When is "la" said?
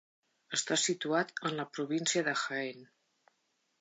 1.59-1.67